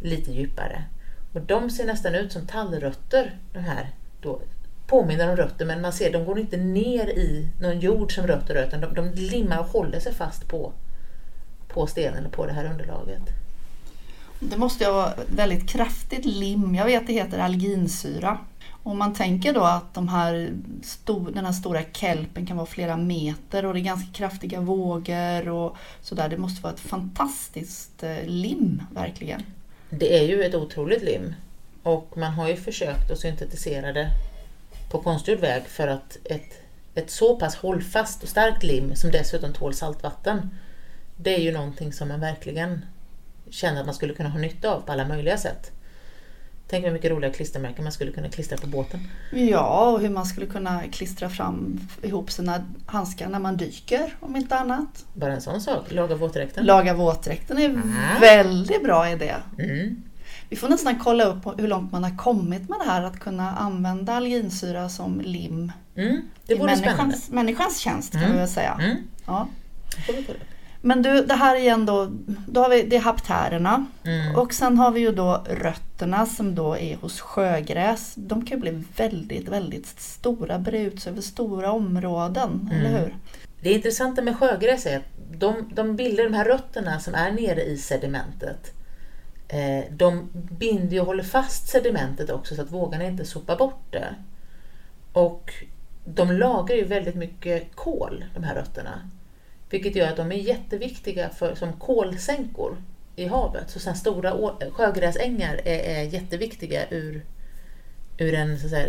lite 0.00 0.32
djupare. 0.32 0.84
Och 1.32 1.40
de 1.40 1.70
ser 1.70 1.86
nästan 1.86 2.14
ut 2.14 2.32
som 2.32 2.46
tallrötter, 2.46 3.38
de 3.52 3.58
här 3.58 3.90
då, 4.20 4.40
påminner 4.86 5.30
om 5.30 5.36
rötter 5.36 5.66
men 5.66 5.80
man 5.80 5.92
ser 5.92 6.12
de 6.12 6.24
går 6.24 6.38
inte 6.38 6.56
ner 6.56 7.06
i 7.06 7.48
någon 7.60 7.80
jord 7.80 8.14
som 8.14 8.26
rötter 8.26 8.66
utan 8.66 8.80
de, 8.80 8.94
de 8.94 9.10
limmar 9.10 9.58
och 9.58 9.66
håller 9.66 10.00
sig 10.00 10.14
fast 10.14 10.48
på, 10.48 10.72
på 11.68 11.86
stenen 11.86 12.26
och 12.26 12.32
på 12.32 12.46
det 12.46 12.52
här 12.52 12.64
underlaget. 12.64 13.22
Det 14.40 14.56
måste 14.56 14.84
ju 14.84 14.90
vara 14.90 15.14
väldigt 15.26 15.68
kraftigt 15.68 16.24
lim. 16.24 16.74
Jag 16.74 16.84
vet 16.84 17.06
det 17.06 17.12
heter 17.12 17.38
alginsyra. 17.38 18.38
Om 18.82 18.98
man 18.98 19.14
tänker 19.14 19.52
då 19.52 19.60
att 19.60 19.94
de 19.94 20.08
här 20.08 20.52
stor, 20.82 21.30
den 21.30 21.44
här 21.44 21.52
stora 21.52 21.82
kelpen 21.92 22.46
kan 22.46 22.56
vara 22.56 22.66
flera 22.66 22.96
meter 22.96 23.64
och 23.64 23.74
det 23.74 23.80
är 23.80 23.82
ganska 23.82 24.12
kraftiga 24.12 24.60
vågor 24.60 25.48
och 25.48 25.76
sådär. 26.00 26.28
Det 26.28 26.36
måste 26.36 26.62
vara 26.62 26.72
ett 26.72 26.80
fantastiskt 26.80 28.02
eh, 28.02 28.26
lim, 28.26 28.82
verkligen. 28.94 29.42
Det 29.90 30.18
är 30.18 30.22
ju 30.22 30.42
ett 30.42 30.54
otroligt 30.54 31.02
lim 31.02 31.34
och 31.82 32.16
man 32.16 32.32
har 32.32 32.48
ju 32.48 32.56
försökt 32.56 33.10
att 33.10 33.18
syntetisera 33.18 33.92
det 33.92 34.10
på 34.90 34.98
konstgjord 34.98 35.38
väg 35.38 35.62
för 35.62 35.88
att 35.88 36.18
ett, 36.24 36.52
ett 36.94 37.10
så 37.10 37.36
pass 37.36 37.56
hållfast 37.56 38.22
och 38.22 38.28
starkt 38.28 38.62
lim 38.62 38.96
som 38.96 39.10
dessutom 39.10 39.52
tål 39.52 39.74
saltvatten 39.74 40.50
det 41.16 41.34
är 41.34 41.40
ju 41.40 41.52
någonting 41.52 41.92
som 41.92 42.08
man 42.08 42.20
verkligen 42.20 42.84
känner 43.50 43.80
att 43.80 43.86
man 43.86 43.94
skulle 43.94 44.14
kunna 44.14 44.28
ha 44.28 44.38
nytta 44.38 44.74
av 44.74 44.80
på 44.80 44.92
alla 44.92 45.08
möjliga 45.08 45.38
sätt. 45.38 45.72
Tänk 46.72 46.84
hur 46.84 46.92
mycket 46.92 47.10
roliga 47.10 47.32
klistermärken 47.32 47.84
man 47.84 47.92
skulle 47.92 48.12
kunna 48.12 48.28
klistra 48.28 48.58
på 48.58 48.66
båten. 48.66 49.00
Ja, 49.30 49.90
och 49.90 50.00
hur 50.00 50.10
man 50.10 50.26
skulle 50.26 50.46
kunna 50.46 50.82
klistra 50.92 51.28
fram 51.28 51.80
ihop 52.02 52.30
sina 52.30 52.64
handskar 52.86 53.28
när 53.28 53.38
man 53.38 53.56
dyker, 53.56 54.16
om 54.20 54.36
inte 54.36 54.56
annat. 54.56 55.04
Bara 55.14 55.32
en 55.32 55.40
sån 55.40 55.60
sak, 55.60 55.92
laga 55.92 56.14
våtdräkten. 56.14 56.64
Laga 56.64 56.94
våtdräkten 56.94 57.58
är 57.58 57.64
en 57.64 57.70
mm. 57.70 58.20
väldigt 58.20 58.82
bra 58.82 59.10
idé. 59.10 59.34
Mm. 59.58 60.02
Vi 60.48 60.56
får 60.56 60.68
nästan 60.68 60.98
kolla 60.98 61.24
upp 61.24 61.60
hur 61.60 61.68
långt 61.68 61.92
man 61.92 62.04
har 62.04 62.16
kommit 62.16 62.68
med 62.68 62.78
det 62.78 62.90
här 62.90 63.02
att 63.02 63.20
kunna 63.20 63.56
använda 63.56 64.12
alginsyra 64.12 64.88
som 64.88 65.20
lim. 65.20 65.72
Mm, 65.96 66.22
det 66.46 66.54
vore 66.54 66.76
människans, 66.76 67.30
människans 67.30 67.78
tjänst 67.78 68.12
kan 68.12 68.22
mm. 68.22 68.32
vi 68.32 68.38
väl 68.38 68.48
säga. 68.48 68.78
Mm. 68.82 68.96
Ja. 69.26 69.48
Men 70.84 71.02
du, 71.02 71.24
det 71.24 71.34
här 71.34 71.56
igen 71.56 71.86
då, 71.86 72.08
då 72.46 72.60
har 72.60 72.70
vi 72.70 72.82
det 72.82 72.96
är 72.96 73.00
haptärerna 73.00 73.86
mm. 74.04 74.36
och 74.36 74.54
sen 74.54 74.78
har 74.78 74.90
vi 74.90 75.00
ju 75.00 75.12
då 75.12 75.44
rötterna 75.50 76.26
som 76.26 76.54
då 76.54 76.76
är 76.76 76.96
hos 76.96 77.20
sjögräs. 77.20 78.12
De 78.16 78.46
kan 78.46 78.56
ju 78.56 78.60
bli 78.60 78.84
väldigt, 78.96 79.48
väldigt 79.48 79.86
stora, 79.86 80.58
bre 80.58 80.78
ut 80.78 81.02
sig 81.02 81.12
över 81.12 81.22
stora 81.22 81.72
områden, 81.72 82.68
mm. 82.72 82.86
eller 82.86 83.00
hur? 83.00 83.16
Det 83.60 83.72
intressanta 83.72 84.22
med 84.22 84.38
sjögräs 84.38 84.86
är 84.86 84.96
att 84.96 85.38
de, 85.38 85.70
de 85.74 85.96
bildar 85.96 86.24
de 86.24 86.34
här 86.34 86.44
rötterna 86.44 87.00
som 87.00 87.14
är 87.14 87.32
nere 87.32 87.62
i 87.62 87.76
sedimentet. 87.76 88.72
Eh, 89.48 89.84
de 89.90 90.28
binder 90.32 91.00
och 91.00 91.06
håller 91.06 91.24
fast 91.24 91.68
sedimentet 91.68 92.30
också 92.30 92.54
så 92.54 92.62
att 92.62 92.70
vågorna 92.70 93.04
inte 93.04 93.24
sopar 93.24 93.56
bort 93.56 93.84
det. 93.90 94.14
Och 95.12 95.52
de 96.04 96.32
lagrar 96.32 96.76
ju 96.76 96.84
väldigt 96.84 97.14
mycket 97.14 97.76
kol, 97.76 98.24
de 98.34 98.44
här 98.44 98.54
rötterna. 98.54 99.10
Vilket 99.72 99.96
gör 99.96 100.08
att 100.08 100.16
de 100.16 100.32
är 100.32 100.36
jätteviktiga 100.36 101.28
för, 101.28 101.54
som 101.54 101.72
kolsänkor 101.72 102.76
i 103.16 103.26
havet. 103.26 103.70
Så 103.70 103.78
sen 103.78 103.96
stora 103.96 104.54
sjögräsängar 104.70 105.60
är, 105.64 105.78
är 105.78 106.02
jätteviktiga 106.02 106.88
ur, 106.90 107.24
ur 108.18 108.34
en 108.34 108.58
så 108.58 108.68
säga, 108.68 108.88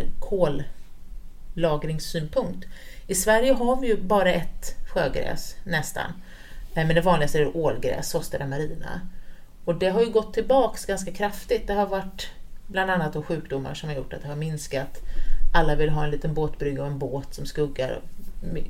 kollagringssynpunkt. 1.54 2.66
I 3.06 3.14
Sverige 3.14 3.52
har 3.52 3.80
vi 3.80 3.86
ju 3.86 3.96
bara 3.96 4.32
ett 4.32 4.76
sjögräs 4.88 5.56
nästan. 5.64 6.12
Eh, 6.74 6.86
men 6.86 6.94
det 6.94 7.00
vanligaste 7.00 7.38
är 7.38 7.56
ålgräs, 7.56 8.10
Sostera 8.10 8.46
marina. 8.46 9.00
Och 9.64 9.74
det 9.74 9.88
har 9.88 10.00
ju 10.00 10.10
gått 10.10 10.34
tillbaks 10.34 10.86
ganska 10.86 11.12
kraftigt. 11.12 11.66
Det 11.66 11.74
har 11.74 11.86
varit 11.86 12.28
bland 12.66 12.90
annat 12.90 13.12
då 13.12 13.22
sjukdomar 13.22 13.74
som 13.74 13.88
har 13.88 13.96
gjort 13.96 14.12
att 14.12 14.22
det 14.22 14.28
har 14.28 14.36
minskat. 14.36 14.98
Alla 15.54 15.74
vill 15.74 15.90
ha 15.90 16.04
en 16.04 16.10
liten 16.10 16.34
båtbrygga 16.34 16.82
och 16.82 16.88
en 16.88 16.98
båt 16.98 17.34
som 17.34 17.46
skuggar. 17.46 18.00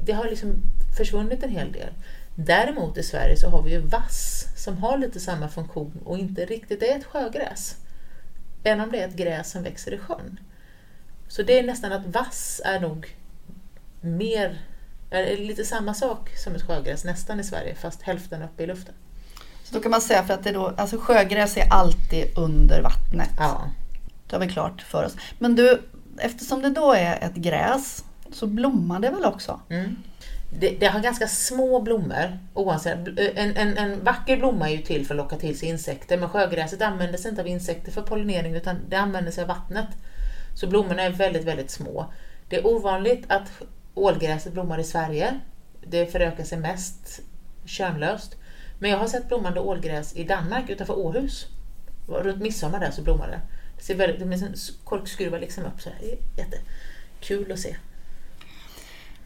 Det 0.05 0.13
har 0.13 0.25
liksom 0.25 0.55
försvunnit 0.97 1.43
en 1.43 1.51
hel 1.51 1.73
del. 1.73 1.91
Däremot 2.35 2.99
i 2.99 3.03
Sverige 3.03 3.37
så 3.37 3.49
har 3.49 3.63
vi 3.63 3.71
ju 3.71 3.81
vass 3.81 4.47
som 4.57 4.77
har 4.79 4.99
lite 4.99 5.21
samma 5.21 5.49
funktion 5.49 6.01
och 6.05 6.19
inte 6.19 6.45
riktigt 6.45 6.83
är 6.83 6.97
ett 6.97 7.05
sjögräs. 7.05 7.77
Även 8.65 8.81
om 8.81 8.93
det 8.93 9.01
är 9.01 9.09
ett 9.09 9.17
gräs 9.17 9.51
som 9.51 9.63
växer 9.63 9.95
i 9.95 9.99
sjön. 9.99 10.41
Så 11.29 11.43
det 11.43 11.59
är 11.59 11.63
nästan 11.63 11.93
att 11.93 12.07
vass 12.07 12.61
är 12.65 12.81
nog 12.81 13.17
mer, 14.01 14.61
är 15.11 15.37
lite 15.37 15.65
samma 15.65 15.95
sak 15.95 16.37
som 16.37 16.55
ett 16.55 16.63
sjögräs 16.63 17.05
nästan 17.05 17.41
i 17.41 17.45
Sverige 17.45 17.75
fast 17.75 18.03
hälften 18.03 18.43
uppe 18.43 18.63
i 18.63 18.67
luften. 18.67 18.95
Så 19.65 19.75
då 19.75 19.81
kan 19.81 19.91
man 19.91 20.01
säga 20.01 20.23
för 20.23 20.35
att 20.35 20.45
det 20.45 20.53
då, 20.53 20.67
alltså 20.77 20.99
sjögräs 20.99 21.57
är 21.57 21.73
alltid 21.73 22.39
under 22.39 22.83
vattnet. 22.83 23.31
Ja. 23.39 23.71
Det 24.27 24.37
har 24.37 24.41
vi 24.41 24.53
klart 24.53 24.83
för 24.83 25.05
oss. 25.05 25.17
Men 25.39 25.57
du, 25.57 25.83
eftersom 26.19 26.63
det 26.63 26.71
då 26.71 26.93
är 26.93 27.19
ett 27.25 27.35
gräs 27.35 28.05
så 28.35 28.47
blommar 28.47 29.01
det 29.01 29.11
väl 29.11 29.25
också? 29.25 29.61
Mm. 29.69 29.97
Det, 30.59 30.71
det, 30.81 30.87
har 30.87 31.01
ganska 31.01 31.27
små 31.27 31.81
blommor. 31.81 32.39
Oavsett, 32.55 33.09
eh, 33.09 33.27
en, 33.35 33.57
en, 33.57 33.79
en 33.79 34.05
vacker 34.05 34.37
blomma 34.37 34.71
är 34.71 34.77
ju 34.77 34.83
till 34.83 35.07
för 35.07 35.15
att 35.15 35.19
locka 35.19 35.37
till 35.37 35.59
sig 35.59 35.69
insekter 35.69 36.19
men 36.19 36.29
sjögräset 36.29 36.83
använder 36.83 37.19
sig 37.19 37.29
inte 37.29 37.43
av 37.43 37.49
insekter 37.49 37.93
för 37.93 38.03
pollinering 38.03 38.55
utan 38.55 38.77
det 38.89 38.97
använder 38.97 39.33
sig 39.33 39.43
av 39.43 39.49
vattnet. 39.49 39.89
Så 40.55 40.67
blommorna 40.67 41.03
är 41.03 41.11
väldigt, 41.11 41.45
väldigt 41.45 41.71
små. 41.71 42.07
Det 42.49 42.57
är 42.57 42.67
ovanligt 42.67 43.25
att 43.29 43.51
ålgräset 43.95 44.53
blommar 44.53 44.79
i 44.79 44.85
Sverige. 44.85 45.41
Det 45.87 46.07
förökar 46.07 46.45
sig 46.45 46.59
mest 46.59 47.21
könlöst. 47.65 48.37
Men 48.79 48.91
jag 48.91 48.99
har 48.99 49.07
sett 49.07 49.29
blommande 49.29 49.61
ålgräs 49.61 50.17
i 50.17 50.25
Danmark 50.25 50.71
utanför 50.71 50.99
Åhus. 50.99 51.47
Runt 52.09 52.43
midsommar 52.43 52.81
där 52.81 52.91
så 52.91 53.03
blommar 53.03 53.29
det. 53.29 53.41
Det, 53.77 53.85
ser 53.85 53.95
väldigt, 53.95 54.19
det 54.19 54.37
är 54.37 54.47
en 54.47 54.55
korkskruva 54.85 55.39
liksom 55.39 55.65
upp 55.65 55.81
så 55.81 55.91
här. 55.91 55.99
Det 56.01 56.13
är 56.13 56.19
jättekul 56.45 57.53
att 57.53 57.59
se. 57.59 57.77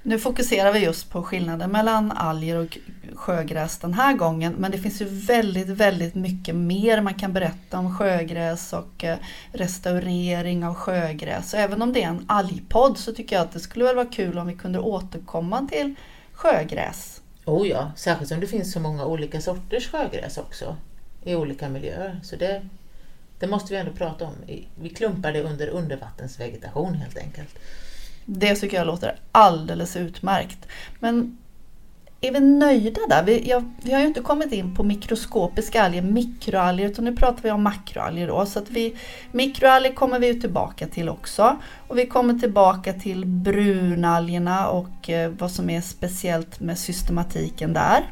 Nu 0.02 0.19
fokuserar 0.19 0.73
vi 0.73 0.78
just 0.78 1.11
på 1.11 1.23
skillnaden 1.23 1.71
mellan 1.71 2.12
alger 2.12 2.57
och 2.57 2.78
sjögräs 3.14 3.78
den 3.78 3.95
här 3.95 4.14
gången 4.14 4.55
men 4.59 4.71
det 4.71 4.78
finns 4.78 5.00
ju 5.00 5.05
väldigt, 5.05 5.69
väldigt 5.69 6.14
mycket 6.14 6.55
mer 6.55 7.00
man 7.00 7.14
kan 7.14 7.33
berätta 7.33 7.78
om 7.78 7.99
sjögräs 7.99 8.73
och 8.73 9.05
eh, 9.05 9.19
restaurering 9.52 10.64
av 10.64 10.75
sjögräs. 10.75 11.50
Så 11.50 11.57
även 11.57 11.83
om 11.83 11.93
det 11.93 12.02
är 12.02 12.09
en 12.09 12.25
algpodd 12.28 12.99
så 12.99 13.12
tycker 13.12 13.37
jag 13.37 13.43
att 13.43 13.52
det 13.52 13.61
skulle 13.61 13.85
väl 13.85 13.97
vara 13.97 14.07
kul 14.07 14.38
om 14.38 14.47
vi 14.47 14.55
kunde 14.55 14.78
återkomma 14.78 15.69
till 15.71 15.95
sjögräs. 16.33 17.23
Oh 17.45 17.69
ja, 17.69 17.93
särskilt 17.97 18.28
som 18.28 18.40
det 18.40 18.47
finns 18.47 18.73
så 18.73 18.81
många 18.81 19.05
olika 19.05 19.40
sorters 19.40 19.90
sjögräs 19.90 20.38
också 20.38 20.76
i 21.25 21.35
olika 21.35 21.69
miljöer. 21.69 22.21
Så 22.23 22.37
det, 22.37 22.69
det 23.38 23.47
måste 23.47 23.73
vi 23.73 23.81
ändå 23.81 23.93
prata 23.93 24.25
om. 24.25 24.35
Vi 24.81 24.88
klumpar 24.88 25.33
det 25.33 25.43
under 25.43 25.69
undervattensvegetation 25.69 26.95
helt 26.95 27.19
enkelt. 27.19 27.59
Det 28.30 28.54
tycker 28.54 28.76
jag 28.76 28.87
låter 28.87 29.16
alldeles 29.32 29.97
utmärkt. 29.97 30.68
Men 31.00 31.38
är 32.20 32.32
vi 32.32 32.40
nöjda 32.40 33.00
där? 33.08 33.23
Vi, 33.23 33.49
jag, 33.49 33.73
vi 33.82 33.92
har 33.92 34.00
ju 34.00 34.06
inte 34.06 34.20
kommit 34.20 34.52
in 34.52 34.75
på 34.75 34.82
mikroskopiska 34.82 35.82
alger, 35.82 36.02
mikroalger, 36.02 36.87
utan 36.87 37.04
nu 37.04 37.16
pratar 37.16 37.42
vi 37.42 37.50
om 37.50 37.62
makroalger. 37.62 38.26
Då, 38.28 38.47
så 38.47 38.58
att 38.58 38.70
vi, 38.70 38.97
mikroalger 39.32 39.92
kommer 39.92 40.18
vi 40.18 40.26
ju 40.26 40.40
tillbaka 40.40 40.87
till 40.87 41.08
också. 41.08 41.56
Och 41.88 41.99
vi 41.99 42.06
kommer 42.06 42.35
tillbaka 42.35 42.92
till 42.92 43.26
brunalgerna 43.26 44.68
och 44.68 45.11
eh, 45.11 45.30
vad 45.30 45.50
som 45.50 45.70
är 45.70 45.80
speciellt 45.80 46.61
med 46.61 46.78
systematiken 46.78 47.73
där. 47.73 48.04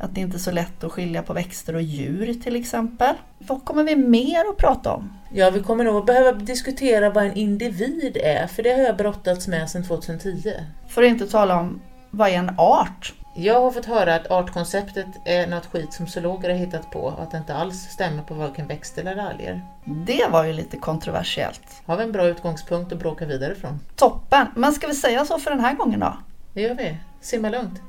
Att 0.00 0.14
det 0.14 0.20
inte 0.20 0.36
är 0.36 0.38
så 0.38 0.50
lätt 0.50 0.84
att 0.84 0.92
skilja 0.92 1.22
på 1.22 1.32
växter 1.32 1.74
och 1.74 1.82
djur 1.82 2.34
till 2.34 2.56
exempel. 2.56 3.14
Vad 3.38 3.64
kommer 3.64 3.84
vi 3.84 3.96
mer 3.96 4.44
att 4.50 4.56
prata 4.56 4.92
om? 4.92 5.12
Ja, 5.32 5.50
vi 5.50 5.62
kommer 5.62 5.84
nog 5.84 6.06
behöva 6.06 6.32
diskutera 6.32 7.10
vad 7.10 7.24
en 7.24 7.34
individ 7.34 8.16
är, 8.16 8.46
för 8.46 8.62
det 8.62 8.72
har 8.72 8.80
jag 8.80 8.96
brottats 8.96 9.48
med 9.48 9.70
sedan 9.70 9.84
2010. 9.84 10.52
För 10.88 11.02
att 11.02 11.08
inte 11.08 11.26
tala 11.26 11.60
om 11.60 11.80
vad 12.10 12.28
är 12.28 12.34
en 12.34 12.54
art? 12.58 13.14
Jag 13.34 13.60
har 13.60 13.70
fått 13.70 13.86
höra 13.86 14.14
att 14.14 14.30
artkonceptet 14.30 15.06
är 15.24 15.46
något 15.46 15.66
skit 15.66 15.92
som 15.92 16.06
zoologer 16.06 16.50
har 16.50 16.56
hittat 16.56 16.90
på 16.90 17.00
och 17.00 17.22
att 17.22 17.30
det 17.30 17.38
inte 17.38 17.54
alls 17.54 17.76
stämmer 17.76 18.22
på 18.22 18.34
varken 18.34 18.66
växter 18.66 19.04
eller 19.04 19.22
alger. 19.22 19.62
Det 19.84 20.26
var 20.30 20.44
ju 20.44 20.52
lite 20.52 20.76
kontroversiellt. 20.76 21.82
Har 21.86 21.96
vi 21.96 22.02
en 22.02 22.12
bra 22.12 22.26
utgångspunkt 22.26 22.92
att 22.92 22.98
bråka 22.98 23.26
vidare 23.26 23.54
från? 23.54 23.80
Toppen! 23.96 24.46
Men 24.56 24.72
ska 24.72 24.86
vi 24.86 24.94
säga 24.94 25.24
så 25.24 25.38
för 25.38 25.50
den 25.50 25.60
här 25.60 25.74
gången 25.74 26.00
då? 26.00 26.16
Det 26.54 26.60
gör 26.60 26.74
vi. 26.74 26.96
Simma 27.20 27.50
lugnt. 27.50 27.80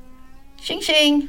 Tjing 0.62 0.82
tjing! 0.82 1.28